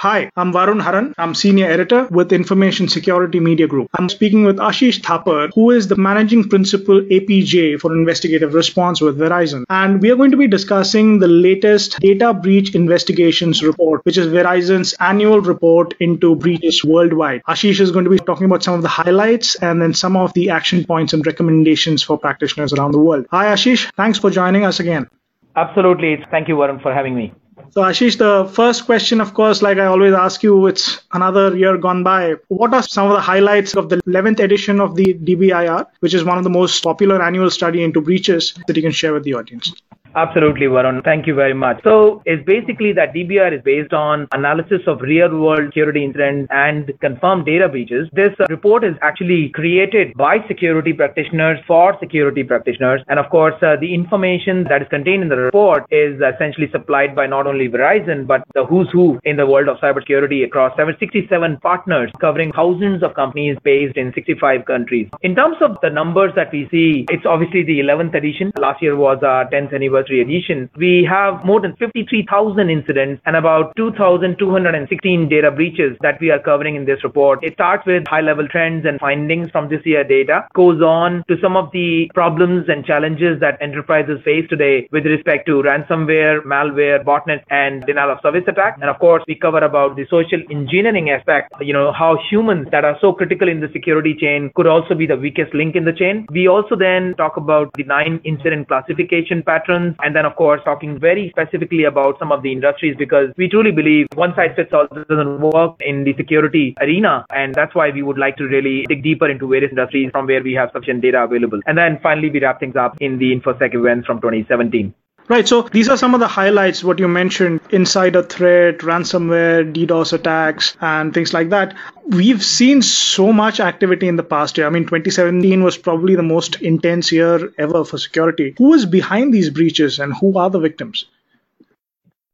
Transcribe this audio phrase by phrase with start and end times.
[0.00, 1.12] Hi, I'm Varun Haran.
[1.18, 3.88] I'm senior editor with Information Security Media Group.
[3.94, 9.18] I'm speaking with Ashish Thapar, who is the managing principal APJ for investigative response with
[9.18, 9.64] Verizon.
[9.68, 14.28] And we are going to be discussing the latest data breach investigations report, which is
[14.28, 17.42] Verizon's annual report into breaches worldwide.
[17.48, 20.32] Ashish is going to be talking about some of the highlights and then some of
[20.34, 23.26] the action points and recommendations for practitioners around the world.
[23.32, 23.92] Hi, Ashish.
[23.96, 25.08] Thanks for joining us again.
[25.56, 26.24] Absolutely.
[26.30, 27.32] Thank you, Varun, for having me.
[27.70, 31.76] So, Ashish, the first question, of course, like I always ask you, it's another year
[31.78, 32.34] gone by.
[32.48, 36.24] What are some of the highlights of the 11th edition of the DBIR, which is
[36.24, 39.34] one of the most popular annual study into breaches that you can share with the
[39.34, 39.72] audience?
[40.18, 41.04] Absolutely, Varun.
[41.04, 41.80] Thank you very much.
[41.84, 46.90] So it's basically that DBR is based on analysis of real world security incidents and
[47.00, 48.08] confirmed data breaches.
[48.12, 53.00] This uh, report is actually created by security practitioners for security practitioners.
[53.06, 57.14] And of course, uh, the information that is contained in the report is essentially supplied
[57.14, 61.58] by not only Verizon, but the who's who in the world of cybersecurity across 767
[61.58, 65.08] partners covering thousands of companies based in 65 countries.
[65.22, 68.50] In terms of the numbers that we see, it's obviously the 11th edition.
[68.58, 73.36] Last year was our 10th anniversary anniversary edition, we have more than 53,000 incidents and
[73.36, 77.42] about 2,216 data breaches that we are covering in this report.
[77.42, 81.36] It starts with high level trends and findings from this year data, goes on to
[81.40, 87.04] some of the problems and challenges that enterprises face today with respect to ransomware, malware,
[87.04, 88.78] botnet, and denial of service attack.
[88.80, 92.84] And of course, we cover about the social engineering aspect, you know, how humans that
[92.84, 95.92] are so critical in the security chain could also be the weakest link in the
[95.92, 96.26] chain.
[96.30, 100.98] We also then talk about the nine incident classification patterns and then, of course, talking
[100.98, 104.86] very specifically about some of the industries because we truly believe one size fits all
[104.86, 107.24] doesn't work in the security arena.
[107.30, 110.42] And that's why we would like to really dig deeper into various industries from where
[110.42, 111.60] we have sufficient data available.
[111.66, 114.94] And then finally, we wrap things up in the InfoSec events from 2017.
[115.28, 115.46] Right.
[115.46, 120.74] So these are some of the highlights, what you mentioned, insider threat, ransomware, DDoS attacks,
[120.80, 121.76] and things like that.
[122.06, 124.66] We've seen so much activity in the past year.
[124.66, 128.54] I mean, 2017 was probably the most intense year ever for security.
[128.56, 131.04] Who is behind these breaches and who are the victims?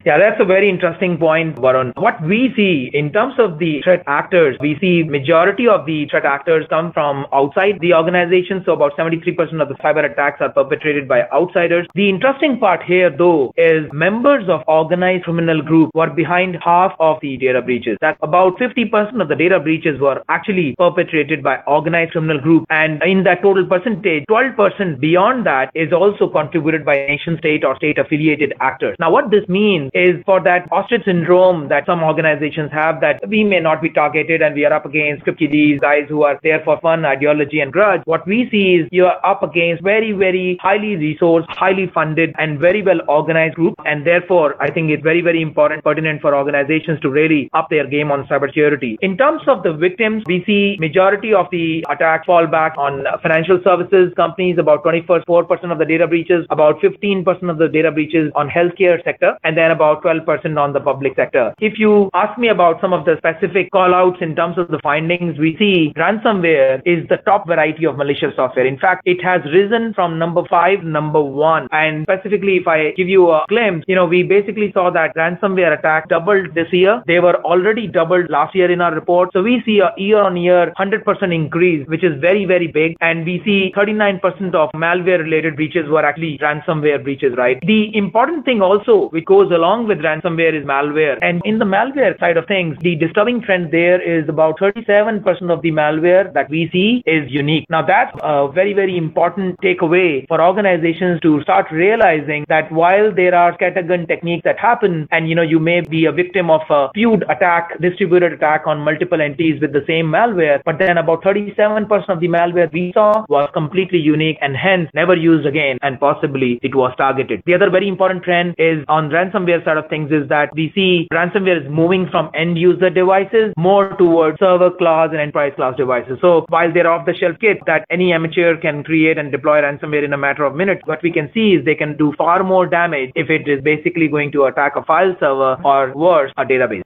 [0.05, 1.97] Yeah, that's a very interesting point, Varun.
[1.97, 6.27] What we see in terms of the threat actors, we see majority of the threat
[6.27, 8.63] actors come from outside the organization.
[8.67, 11.87] So about 73% of the cyber attacks are perpetrated by outsiders.
[11.95, 17.17] The interesting part here, though, is members of organized criminal group were behind half of
[17.23, 17.97] the data breaches.
[18.03, 22.67] That about 50% of the data breaches were actually perpetrated by organized criminal group.
[22.69, 27.75] And in that total percentage, 12% beyond that is also contributed by nation state or
[27.77, 28.97] state affiliated actors.
[29.01, 33.45] Now, what this means is for that ostrich syndrome that some organizations have that we
[33.45, 36.61] may not be targeted and we are up against 50 these guys who are there
[36.65, 38.03] for fun, ideology and grudge.
[38.05, 42.83] What we see is you're up against very, very highly resourced, highly funded and very
[42.83, 43.75] well organized group.
[43.87, 47.87] And therefore, I think it's very, very important, pertinent for organizations to really up their
[47.87, 48.97] game on cybersecurity.
[49.01, 53.61] In terms of the victims, we see majority of the attacks fall back on financial
[53.63, 58.49] services companies, about 24% of the data breaches, about 15% of the data breaches on
[58.49, 61.55] healthcare sector, and then about about 12% on the public sector.
[61.59, 65.39] If you ask me about some of the specific callouts in terms of the findings,
[65.39, 68.67] we see ransomware is the top variety of malicious software.
[68.67, 71.69] In fact, it has risen from number five, number one.
[71.73, 75.79] And specifically, if I give you a glimpse, you know, we basically saw that ransomware
[75.79, 77.03] attack doubled this year.
[77.07, 79.31] They were already doubled last year in our report.
[79.33, 82.97] So we see a year on year 100% increase, which is very, very big.
[83.01, 87.59] And we see 39% of malware related breaches were actually ransomware breaches, right?
[87.63, 91.19] The important thing also, which goes along along with ransomware is malware.
[91.21, 95.63] And in the malware side of things, the disturbing trend there is about 37% of
[95.63, 97.67] the malware that we see is unique.
[97.69, 103.35] Now that's a very, very important takeaway for organizations to start realizing that while there
[103.35, 106.91] are scattergun techniques that happen and you know you may be a victim of a
[106.95, 112.09] feud attack, distributed attack on multiple entities with the same malware, but then about 37%
[112.09, 116.59] of the malware we saw was completely unique and hence never used again and possibly
[116.63, 117.43] it was targeted.
[117.47, 121.09] The other very important trend is on ransomware side of things is that we see
[121.13, 126.19] ransomware is moving from end user devices more towards server class and enterprise class devices.
[126.21, 130.05] So while they're off the shelf kits that any amateur can create and deploy ransomware
[130.05, 132.67] in a matter of minutes, what we can see is they can do far more
[132.67, 136.83] damage if it is basically going to attack a file server or worse, a database.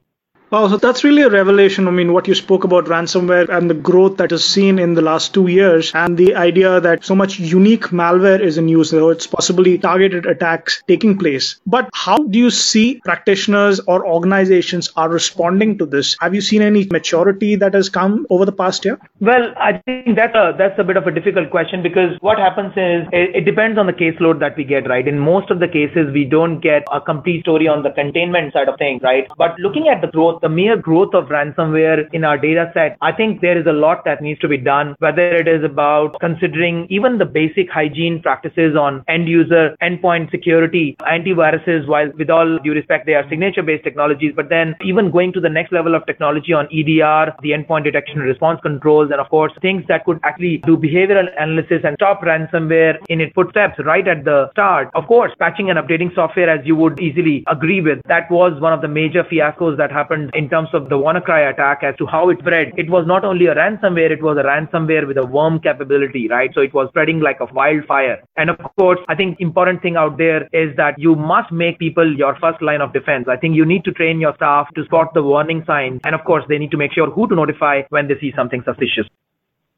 [0.50, 1.86] Wow, so that's really a revelation.
[1.86, 5.02] I mean, what you spoke about ransomware and the growth that is seen in the
[5.02, 9.10] last two years, and the idea that so much unique malware is in use, so
[9.10, 11.60] it's possibly targeted attacks taking place.
[11.66, 16.16] But how do you see practitioners or organizations are responding to this?
[16.18, 18.98] Have you seen any maturity that has come over the past year?
[19.20, 22.72] Well, I think that's a that's a bit of a difficult question because what happens
[22.72, 25.06] is it, it depends on the caseload that we get, right?
[25.06, 28.68] In most of the cases, we don't get a complete story on the containment side
[28.68, 29.28] of things, right?
[29.36, 33.12] But looking at the growth the mere growth of ransomware in our data set, I
[33.12, 36.86] think there is a lot that needs to be done, whether it is about considering
[36.90, 42.72] even the basic hygiene practices on end user endpoint security, antiviruses, while with all due
[42.72, 46.04] respect, they are signature based technologies, but then even going to the next level of
[46.06, 50.18] technology on EDR, the endpoint detection and response controls, and of course, things that could
[50.24, 54.90] actually do behavioral analysis and stop ransomware in its footsteps right at the start.
[54.94, 58.72] Of course, patching and updating software, as you would easily agree with, that was one
[58.72, 62.28] of the major fiascos that happened in terms of the WannaCry attack as to how
[62.30, 62.72] it spread.
[62.76, 66.50] It was not only a ransomware, it was a ransomware with a worm capability, right?
[66.54, 68.22] So it was spreading like a wildfire.
[68.36, 72.16] And of course, I think important thing out there is that you must make people
[72.16, 73.26] your first line of defense.
[73.28, 76.00] I think you need to train your staff to spot the warning signs.
[76.04, 78.62] And of course, they need to make sure who to notify when they see something
[78.64, 79.06] suspicious.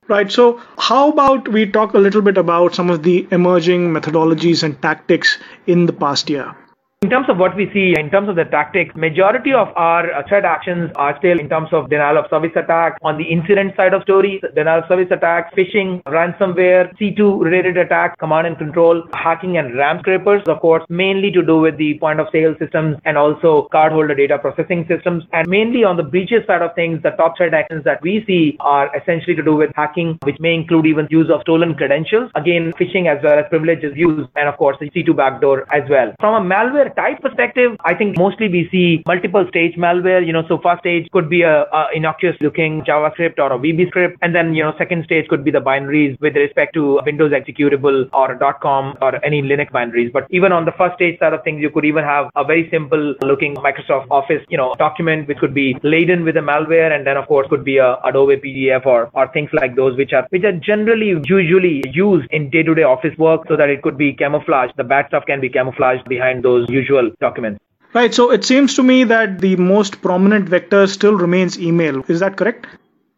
[0.09, 0.31] Right.
[0.33, 4.81] So, how about we talk a little bit about some of the emerging methodologies and
[4.83, 5.39] tactics
[5.69, 6.57] in the past year?
[7.03, 10.23] In terms of what we see in terms of the tactics, majority of our uh,
[10.29, 13.95] threat actions are still in terms of denial of service attack on the incident side
[13.95, 19.57] of stories, denial of service attacks, phishing, ransomware, C2 related attacks, command and control, hacking
[19.57, 23.17] and RAM scrapers, of course, mainly to do with the point of sale systems and
[23.17, 25.25] also cardholder data processing systems.
[25.33, 28.59] And mainly on the breaches side of things, the top threat actions that we see
[28.61, 32.31] are essentially to do with hacking, which may include even use of stolen credentials.
[32.35, 36.13] Again, phishing as well as privileges used, and of course the C2 backdoor as well.
[36.21, 40.25] From a malware type perspective, I think mostly we see multiple stage malware.
[40.27, 43.89] You know, so first stage could be a, a innocuous looking JavaScript or a VB
[43.89, 47.33] script, and then you know second stage could be the binaries with respect to Windows
[47.33, 50.13] executable or a dot .com or any Linux binaries.
[50.13, 52.69] But even on the first stage side of things, you could even have a very
[52.71, 57.07] simple looking Microsoft Office, you know, document which could be laden with a malware, and
[57.07, 60.27] then of course could be a Adobe PDF or or things like those which are
[60.31, 64.75] which are generally usually used in day-to-day office work so that it could be camouflaged.
[64.77, 67.61] The bad stuff can be camouflaged behind those usual documents.
[67.93, 68.15] Right.
[68.15, 72.05] So it seems to me that the most prominent vector still remains email.
[72.09, 72.67] Is that correct?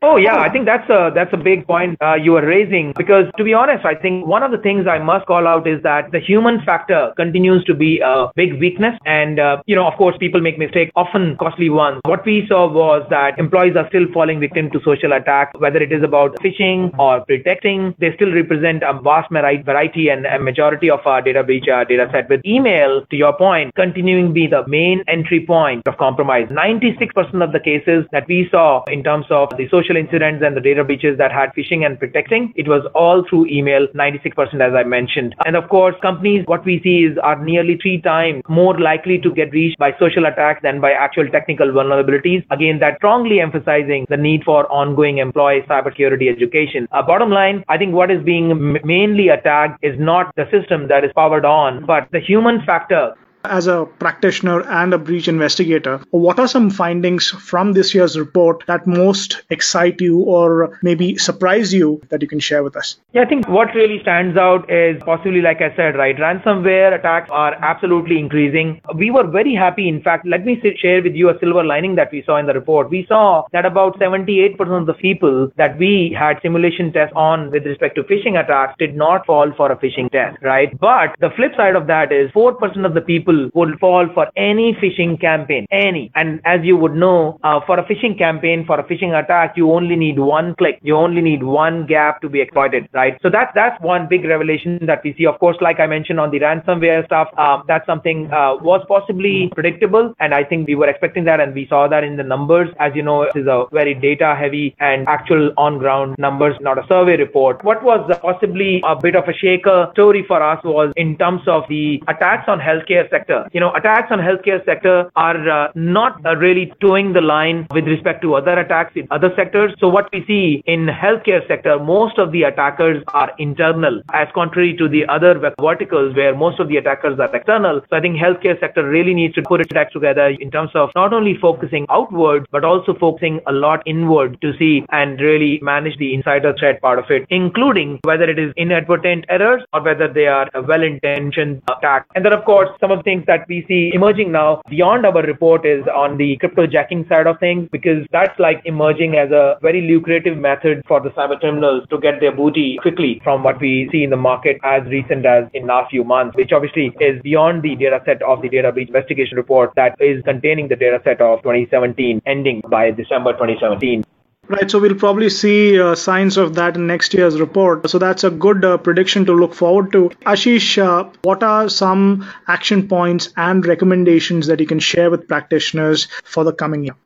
[0.04, 3.26] Oh yeah, I think that's a that's a big point uh, you are raising because
[3.37, 6.10] to be honest, I think one of the things I must call out is that
[6.10, 10.16] the human factor continues to be a big weakness, and uh, you know, of course,
[10.19, 12.00] people make mistakes, often costly ones.
[12.04, 15.93] What we saw was that employees are still falling victim to social attack, whether it
[15.93, 17.94] is about phishing or pretexting.
[18.00, 22.08] They still represent a vast variety and a majority of our data breach uh, data
[22.10, 22.28] set.
[22.28, 26.48] With email, to your point, continuing to be the main entry point of compromise.
[26.48, 30.61] 96% of the cases that we saw in terms of the social incidents and the
[30.61, 34.85] data breaches that had phishing and pretexting, it was all through email, 96% as I
[34.85, 35.35] mentioned.
[35.44, 39.33] And of course, companies, what we see is are nearly three times more likely to
[39.33, 42.44] get reached by social attacks than by actual technical vulnerabilities.
[42.50, 46.87] Again, that strongly emphasizing the need for ongoing employee cybersecurity education.
[46.93, 51.05] Uh, bottom line, I think what is being mainly attacked is not the system that
[51.05, 56.39] is powered on, but the human factor as a practitioner and a breach investigator, what
[56.39, 62.00] are some findings from this year's report that most excite you or maybe surprise you
[62.09, 62.97] that you can share with us?
[63.12, 67.31] Yeah, I think what really stands out is possibly, like I said, right, ransomware attacks
[67.31, 68.81] are absolutely increasing.
[68.97, 69.89] We were very happy.
[69.89, 72.55] In fact, let me share with you a silver lining that we saw in the
[72.55, 72.91] report.
[72.91, 77.67] We saw that about 78% of the people that we had simulation tests on with
[77.67, 80.79] respect to phishing attacks did not fall for a phishing test, right?
[80.79, 84.26] But the flip side of that is 4% of the people people would fall for
[84.37, 86.11] any phishing campaign, any.
[86.14, 89.72] And as you would know, uh, for a phishing campaign, for a phishing attack, you
[89.72, 90.79] only need one click.
[90.82, 93.19] You only need one gap to be exploited, right?
[93.22, 95.27] So that's that's one big revelation that we see.
[95.27, 99.51] Of course, like I mentioned on the ransomware stuff, uh, that's something uh, was possibly
[99.55, 102.69] predictable, and I think we were expecting that, and we saw that in the numbers.
[102.79, 107.17] As you know, this is a very data-heavy and actual on-ground numbers, not a survey
[107.17, 107.62] report.
[107.65, 111.65] What was possibly a bit of a shaker story for us was in terms of
[111.69, 113.48] the attacks on healthcare sector sector.
[113.52, 117.86] You know, attacks on healthcare sector are uh, not uh, really toeing the line with
[117.86, 119.72] respect to other attacks in other sectors.
[119.79, 124.76] So what we see in healthcare sector, most of the attackers are internal, as contrary
[124.76, 127.81] to the other verticals where most of the attackers are external.
[127.91, 130.91] So I think healthcare sector really needs to put its act together in terms of
[130.94, 135.96] not only focusing outward, but also focusing a lot inward to see and really manage
[135.98, 140.26] the insider threat part of it, including whether it is inadvertent errors or whether they
[140.26, 142.06] are a well-intentioned attacks.
[142.14, 145.22] And then of course, some of the things that we see emerging now beyond our
[145.22, 149.56] report is on the crypto jacking side of things because that's like emerging as a
[149.60, 153.88] very lucrative method for the cyber criminals to get their booty quickly from what we
[153.92, 157.62] see in the market as recent as in last few months, which obviously is beyond
[157.62, 161.20] the data set of the data breach investigation report that is containing the data set
[161.20, 164.04] of 2017 ending by December 2017.
[164.49, 167.89] Right, so we'll probably see uh, signs of that in next year's report.
[167.91, 170.11] So that's a good uh, prediction to look forward to.
[170.27, 176.06] Ashish, uh, what are some action points and recommendations that you can share with practitioners
[176.25, 176.96] for the coming year?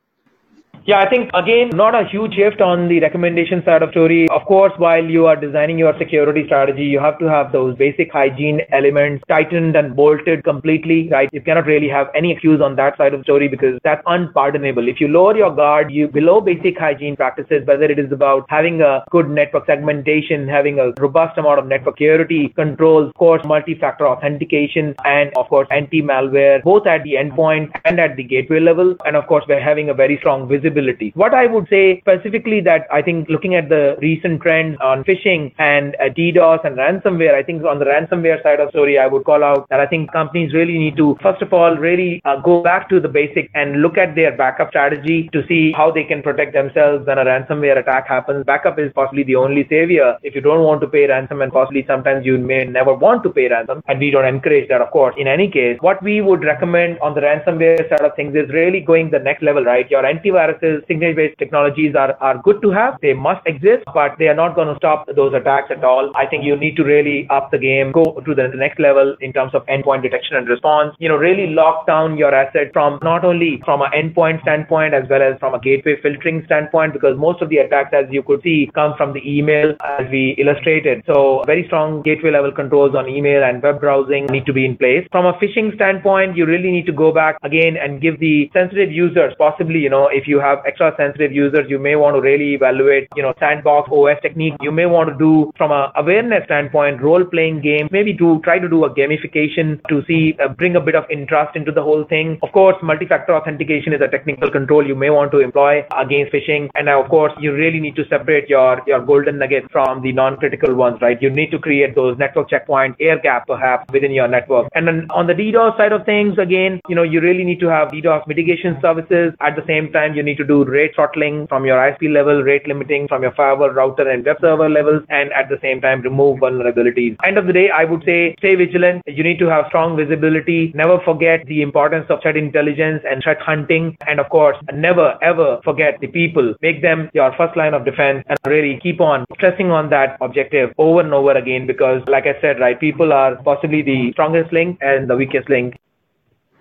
[0.87, 4.29] Yeah, I think again, not a huge shift on the recommendation side of story.
[4.29, 8.13] Of course, while you are designing your security strategy, you have to have those basic
[8.13, 11.29] hygiene elements tightened and bolted completely, right?
[11.33, 14.87] You cannot really have any excuse on that side of story because that's unpardonable.
[14.87, 18.81] If you lower your guard, you below basic hygiene practices, whether it is about having
[18.81, 24.07] a good network segmentation, having a robust amount of network security controls, of course, multi-factor
[24.07, 28.95] authentication, and of course, anti-malware, both at the endpoint and at the gateway level.
[29.05, 30.76] And of course, we're having a very strong visibility
[31.15, 35.53] What I would say specifically that I think looking at the recent trends on phishing
[35.59, 39.25] and uh, DDoS and ransomware, I think on the ransomware side of story, I would
[39.25, 42.63] call out that I think companies really need to, first of all, really uh, go
[42.63, 46.23] back to the basic and look at their backup strategy to see how they can
[46.23, 48.45] protect themselves when a ransomware attack happens.
[48.45, 50.17] Backup is possibly the only savior.
[50.23, 53.31] If you don't want to pay ransom and possibly sometimes you may never want to
[53.31, 55.15] pay ransom and we don't encourage that, of course.
[55.19, 58.81] In any case, what we would recommend on the ransomware side of things is really
[58.81, 59.91] going the next level, right?
[59.91, 62.99] Your antivirus signature-based technologies are, are good to have.
[63.03, 66.13] They must exist, but they are not going to stop those attacks at all.
[66.15, 69.33] I think you need to really up the game, go to the next level in
[69.33, 70.95] terms of endpoint detection and response.
[70.99, 75.05] You know, really lock down your asset from not only from an endpoint standpoint as
[75.09, 78.43] well as from a gateway filtering standpoint, because most of the attacks, as you could
[78.43, 81.03] see, come from the email as we illustrated.
[81.07, 84.77] So very strong gateway level controls on email and web browsing need to be in
[84.77, 85.07] place.
[85.11, 88.91] From a phishing standpoint, you really need to go back again and give the sensitive
[88.93, 92.55] users possibly, you know, if you have extra sensitive users, you may want to really
[92.55, 94.55] evaluate, you know, sandbox OS technique.
[94.61, 98.59] You may want to do from a awareness standpoint, role playing game, maybe to try
[98.59, 102.05] to do a gamification to see, uh, bring a bit of interest into the whole
[102.05, 102.39] thing.
[102.43, 106.69] Of course, multi-factor authentication is a technical control you may want to employ against phishing.
[106.75, 110.75] And of course, you really need to separate your, your golden nugget from the non-critical
[110.75, 111.21] ones, right?
[111.21, 114.69] You need to create those network checkpoint air gap perhaps within your network.
[114.75, 117.69] And then on the DDoS side of things, again, you know, you really need to
[117.69, 119.35] have DDoS mitigation services.
[119.41, 122.67] At the same time, you need to do rate throttling from your ISP level, rate
[122.67, 126.41] limiting from your firewall router and web server levels, and at the same time remove
[126.41, 127.17] vulnerabilities.
[127.25, 129.03] End of the day, I would say stay vigilant.
[129.07, 130.73] You need to have strong visibility.
[130.75, 133.97] Never forget the importance of threat intelligence and threat hunting.
[134.07, 136.55] And of course, never ever forget the people.
[136.63, 140.73] Make them your first line of defense and really keep on stressing on that objective
[140.79, 144.79] over and over again because like I said, right, people are possibly the strongest link
[144.81, 145.77] and the weakest link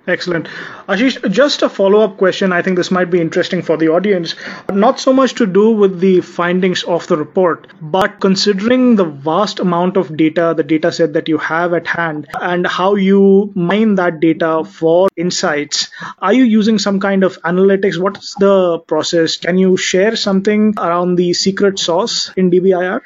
[0.08, 0.48] Excellent.
[0.88, 2.52] Ashish, just a follow up question.
[2.54, 4.36] I think this might be interesting for the audience.
[4.72, 9.60] Not so much to do with the findings of the report, but considering the vast
[9.60, 13.96] amount of data, the data set that you have at hand, and how you mine
[13.96, 17.98] that data for insights, are you using some kind of analytics?
[17.98, 19.38] What's the process?
[19.38, 23.02] Can you share something around the secret sauce in DBIR?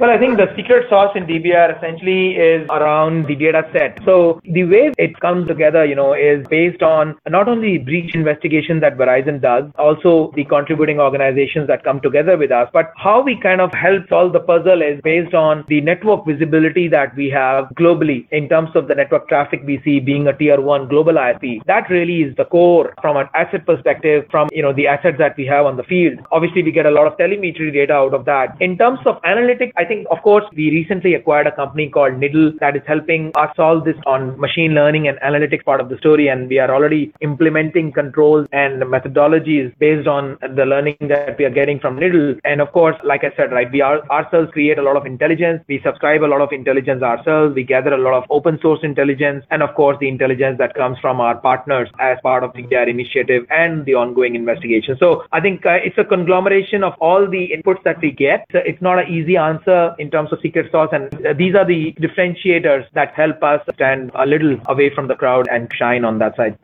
[0.00, 3.98] Well, I think the secret sauce in DBR essentially is around the data set.
[4.06, 8.80] So the way it comes together, you know, is based on not only breach investigation
[8.80, 13.38] that Verizon does, also the contributing organizations that come together with us, but how we
[13.42, 17.66] kind of help solve the puzzle is based on the network visibility that we have
[17.78, 21.62] globally in terms of the network traffic we see being a tier one global ISP.
[21.66, 25.36] That really is the core from an asset perspective from, you know, the assets that
[25.36, 26.20] we have on the field.
[26.32, 28.56] Obviously, we get a lot of telemetry data out of that.
[28.60, 32.56] In terms of analytics, I think, of course, we recently acquired a company called Niddel
[32.60, 36.28] that is helping us solve this on machine learning and analytics part of the story.
[36.28, 41.56] And we are already implementing controls and methodologies based on the learning that we are
[41.60, 42.38] getting from Niddel.
[42.44, 45.64] And of course, like I said, right, we are ourselves create a lot of intelligence.
[45.68, 47.56] We subscribe a lot of intelligence ourselves.
[47.56, 49.44] We gather a lot of open source intelligence.
[49.50, 52.88] And of course, the intelligence that comes from our partners as part of the DBIR
[52.88, 54.96] initiative and the ongoing investigation.
[55.00, 58.46] So I think uh, it's a conglomeration of all the inputs that we get.
[58.52, 60.90] So it's not an easy answer in terms of secret sauce.
[60.92, 65.48] And these are the differentiators that help us stand a little away from the crowd
[65.50, 66.58] and shine on that side.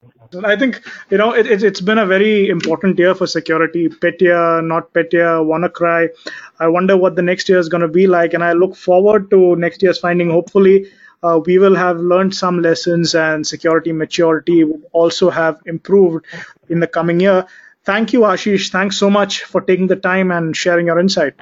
[0.45, 3.89] I think you know it, has been a very important year for security.
[3.89, 6.09] Petya, NotPetya, WannaCry.
[6.59, 9.31] I wonder what the next year is going to be like, and I look forward
[9.31, 10.31] to next year's finding.
[10.31, 10.91] Hopefully,
[11.23, 16.27] uh, we will have learned some lessons, and security maturity will also have improved
[16.69, 17.47] in the coming year.
[17.85, 18.71] Thank you, Ashish.
[18.71, 21.35] Thanks so much for taking the time and sharing your insight.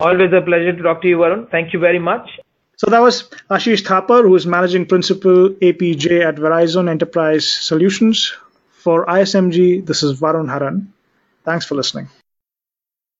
[0.00, 1.50] Always a pleasure to talk to you, Varun.
[1.50, 2.38] Thank you very much.
[2.76, 8.32] So that was Ashish Thapar, who is Managing Principal APJ at Verizon Enterprise Solutions.
[8.70, 10.92] For ISMG, this is Varun Haran.
[11.44, 12.08] Thanks for listening.